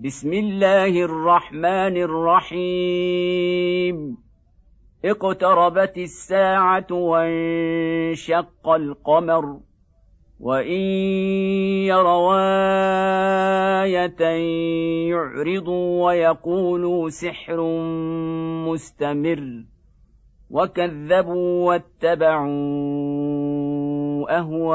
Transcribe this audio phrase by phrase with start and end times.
[0.00, 4.16] بسم الله الرحمن الرحيم.
[5.04, 9.60] اقتربت الساعة وانشق القمر
[10.40, 10.80] وإن
[11.86, 12.34] يروا
[13.84, 17.60] إيه يعرضوا ويقولوا سحر
[18.66, 19.64] مستمر.
[20.50, 22.48] وكذبوا واتبعوا
[24.38, 24.74] أهواءهم.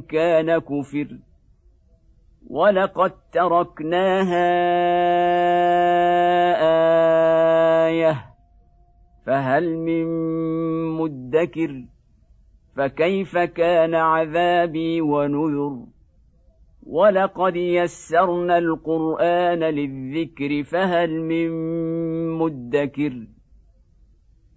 [0.00, 1.18] كان كفر
[2.50, 4.50] ولقد تركناها
[7.86, 8.24] آية
[9.26, 10.06] فهل من
[10.96, 11.84] مدكر
[12.76, 15.86] فكيف كان عذابي ونذر
[16.86, 21.50] ولقد يسرنا القرآن للذكر فهل من
[22.38, 23.26] مدكر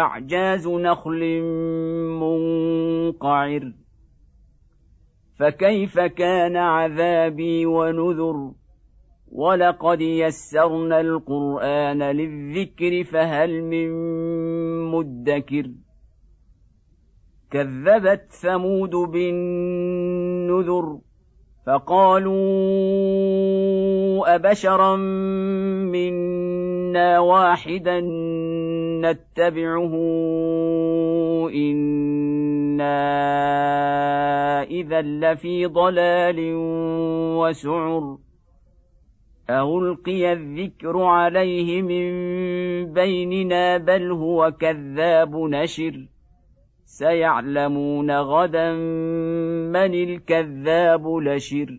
[0.00, 1.42] أعجاز نخل
[2.20, 3.72] منقعر.
[5.38, 8.52] فكيف كان عذابي ونذر؟
[9.32, 13.90] ولقد يسرنا القرآن للذكر فهل من
[14.90, 15.70] مدكر؟
[17.50, 20.98] كذبت ثمود بالنذر
[21.66, 22.34] فقالوا
[24.34, 24.96] أبشرا
[25.86, 28.00] منا واحدا
[29.00, 29.94] نتبعه
[31.54, 33.02] أنا
[34.62, 36.54] اذا لفي ضلال
[37.36, 38.18] وسعر.
[39.50, 42.12] االقي الذكر عليه من
[42.92, 46.06] بيننا بل هو كذاب نشر.
[46.84, 48.72] سيعلمون غدا
[49.72, 51.78] من الكذاب لشر.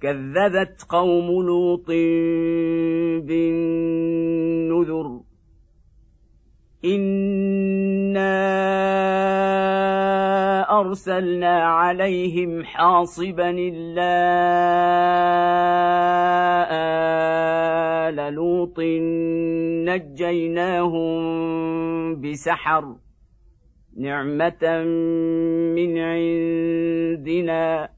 [0.00, 1.86] كذبت قوم لوط
[3.26, 5.20] بالنذر.
[6.84, 8.30] انا
[10.80, 14.12] ارسلنا عليهم حاصبا الا
[18.08, 18.80] ال لوط
[19.88, 21.16] نجيناهم
[22.20, 22.96] بسحر.
[23.96, 24.82] نعمه
[25.74, 27.95] من عندنا.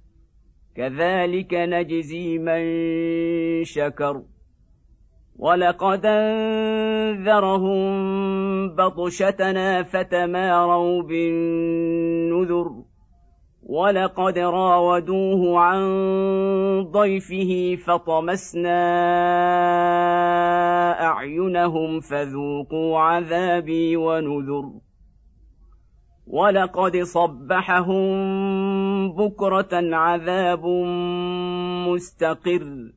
[0.79, 2.63] كذلك نجزي من
[3.65, 4.23] شكر.
[5.39, 7.89] ولقد أنذرهم
[8.75, 12.71] بطشتنا فتماروا بالنذر.
[13.67, 15.81] ولقد راودوه عن
[16.91, 18.81] ضيفه فطمسنا
[21.07, 24.88] أعينهم فذوقوا عذابي ونذر.
[26.31, 28.09] ولقد صبحهم
[29.13, 30.67] بكرة عذاب
[31.89, 32.93] مستقر.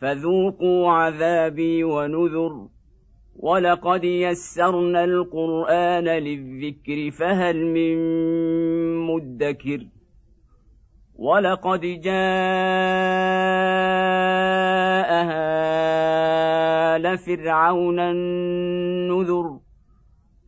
[0.00, 2.68] فذوقوا عذابي ونذر.
[3.36, 7.96] ولقد يسرنا القرآن للذكر فهل من
[9.06, 9.86] مدكر؟
[11.18, 12.10] ولقد جاء
[15.24, 19.69] هال فرعون النذر.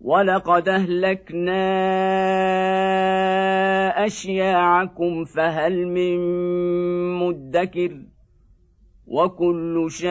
[0.00, 1.58] ولقد اهلكنا
[4.06, 6.18] اشياعكم فهل من
[7.18, 7.96] مدكر
[9.06, 10.08] وكل شيء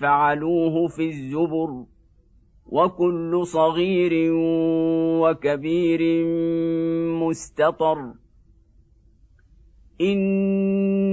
[0.00, 1.84] فعلوه في الزبر
[2.66, 4.30] وكل صغير
[5.22, 6.26] وكبير
[7.14, 8.12] مستطر